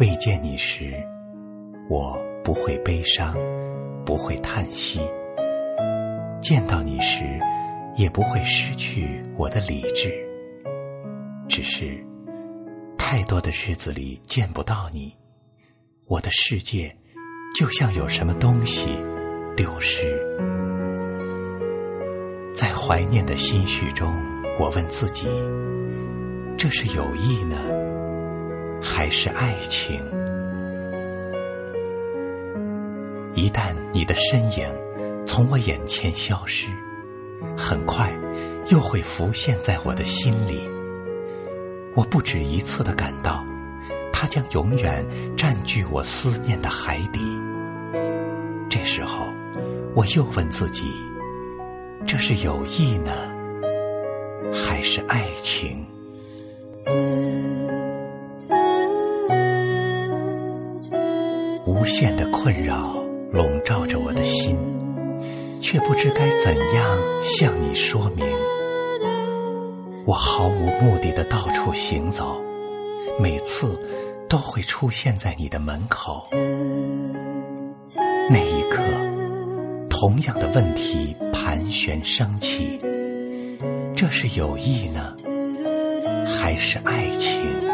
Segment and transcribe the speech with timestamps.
[0.00, 0.94] 未见你时，
[1.86, 3.36] 我不会悲伤，
[4.02, 4.98] 不会叹息；
[6.40, 7.22] 见到你时，
[7.96, 10.10] 也不会失去我的理智。
[11.46, 12.02] 只是
[12.96, 15.14] 太多的日子里见不到你，
[16.06, 16.96] 我的世界
[17.54, 18.88] 就像有什么东西
[19.54, 20.18] 丢失。
[22.54, 24.10] 在怀念的心绪中，
[24.58, 25.26] 我问自己：
[26.56, 27.56] 这是友谊呢，
[28.82, 30.00] 还是爱情？
[33.34, 34.66] 一旦你的身影
[35.26, 36.66] 从我眼前消失，
[37.56, 38.12] 很快
[38.70, 40.68] 又会浮现在我的心里。
[41.94, 43.44] 我不止一次的感到，
[44.12, 45.06] 它将永远
[45.36, 47.20] 占据我思念的海底。
[48.68, 49.26] 这时候，
[49.94, 50.82] 我又问自己：
[52.06, 53.12] 这是友谊呢，
[54.52, 55.86] 还是爱情？
[61.90, 62.98] 限的困扰。
[63.32, 64.56] 笼罩着我的心，
[65.60, 68.26] 却不知该怎样向你说明。
[70.04, 72.40] 我毫无目的的到处行走，
[73.20, 73.80] 每次
[74.28, 76.26] 都会出现在你的门口。
[78.28, 78.82] 那一刻，
[79.88, 82.80] 同样的问题盘旋升起：
[83.94, 85.14] 这是友谊呢，
[86.26, 87.69] 还是爱情？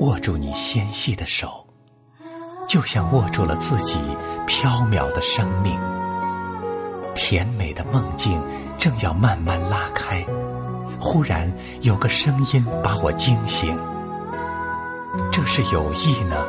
[0.00, 1.66] 握住你纤细的手，
[2.68, 3.98] 就像握住了自己
[4.46, 5.78] 飘渺的生命。
[7.16, 8.40] 甜美的梦境
[8.78, 10.24] 正要慢慢拉开，
[11.00, 13.76] 忽然有个声音把我惊醒。
[15.32, 16.46] 这是友谊呢，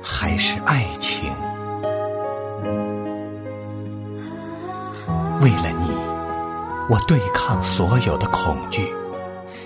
[0.00, 1.34] 还是爱情？
[5.40, 5.96] 为了你，
[6.88, 8.94] 我对抗所有的恐惧。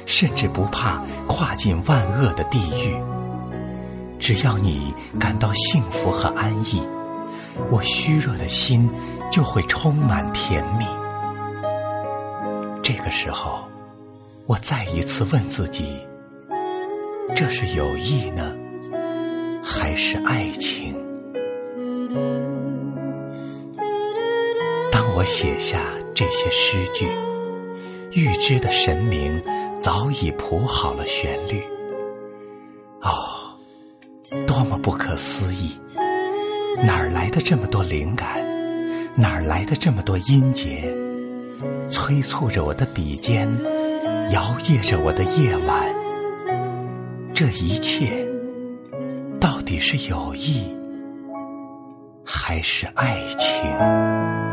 [0.06, 2.96] 甚至不怕跨进万恶的地狱，
[4.18, 6.80] 只要你感到幸福和安逸，
[7.70, 8.88] 我虚弱的心
[9.30, 10.86] 就会充满甜蜜。
[12.82, 13.64] 这个时候，
[14.46, 16.00] 我再一次问自己：
[17.34, 18.54] 这是友谊呢，
[19.62, 20.94] 还是爱情？
[24.92, 25.80] 当我写下
[26.14, 27.08] 这些诗句，
[28.12, 29.42] 预知的神明。
[29.86, 31.62] 早已谱好了旋律，
[33.02, 33.54] 哦，
[34.44, 35.78] 多么不可思议！
[36.84, 38.44] 哪儿来的这么多灵感？
[39.14, 40.92] 哪儿来的这么多音节？
[41.88, 43.48] 催促着我的笔尖，
[44.32, 45.94] 摇曳着我的夜晚。
[47.32, 48.26] 这一切，
[49.40, 50.66] 到底是友谊，
[52.24, 54.45] 还是爱情？